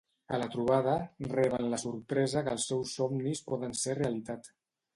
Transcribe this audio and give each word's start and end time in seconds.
A 0.35 0.37
la 0.43 0.45
trobada, 0.53 0.95
reben 1.33 1.67
la 1.75 1.79
sorpresa 1.83 2.43
que 2.47 2.55
els 2.55 2.67
seus 2.73 2.97
somnis 3.01 3.45
poden 3.53 3.79
ser 3.85 3.95
realitat. 4.05 4.51